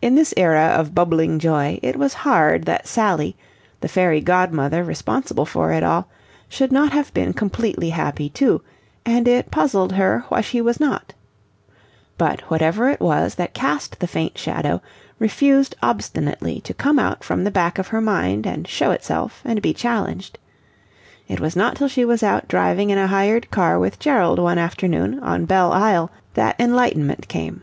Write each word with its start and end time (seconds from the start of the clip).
In 0.00 0.14
this 0.14 0.32
era 0.36 0.66
of 0.66 0.94
bubbling 0.94 1.40
joy, 1.40 1.80
it 1.82 1.96
was 1.96 2.14
hard 2.22 2.64
that 2.66 2.86
Sally, 2.86 3.34
the 3.80 3.88
fairy 3.88 4.20
godmother 4.20 4.84
responsible 4.84 5.44
for 5.44 5.72
it 5.72 5.82
all, 5.82 6.06
should 6.48 6.70
not 6.70 6.92
have 6.92 7.12
been 7.12 7.32
completely 7.32 7.90
happy 7.90 8.28
too; 8.28 8.62
and 9.04 9.26
it 9.26 9.50
puzzled 9.50 9.94
her 9.94 10.24
why 10.28 10.42
she 10.42 10.60
was 10.60 10.78
not. 10.78 11.12
But 12.16 12.42
whatever 12.42 12.88
it 12.88 13.00
was 13.00 13.34
that 13.34 13.52
cast 13.52 13.98
the 13.98 14.06
faint 14.06 14.38
shadow 14.38 14.80
refused 15.18 15.74
obstinately 15.82 16.60
to 16.60 16.72
come 16.72 17.00
out 17.00 17.24
from 17.24 17.42
the 17.42 17.50
back 17.50 17.80
of 17.80 17.88
her 17.88 18.00
mind 18.00 18.46
and 18.46 18.68
show 18.68 18.92
itself 18.92 19.42
and 19.44 19.60
be 19.60 19.74
challenged. 19.74 20.38
It 21.26 21.40
was 21.40 21.56
not 21.56 21.74
till 21.74 21.88
she 21.88 22.04
was 22.04 22.22
out 22.22 22.46
driving 22.46 22.90
in 22.90 22.98
a 22.98 23.08
hired 23.08 23.50
car 23.50 23.80
with 23.80 23.98
Gerald 23.98 24.38
one 24.38 24.58
afternoon 24.58 25.18
on 25.18 25.46
Belle 25.46 25.72
Isle 25.72 26.12
that 26.34 26.54
enlightenment 26.60 27.26
came. 27.26 27.62